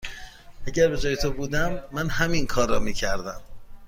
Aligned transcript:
اگر 0.67 0.87
به 0.87 0.97
جای 0.97 1.15
تو 1.17 1.33
بودم، 1.33 1.83
من 1.91 2.09
همین 2.09 2.47
کار 2.47 2.69
را 2.69 2.79
می 2.79 2.93
کردم. 2.93 3.41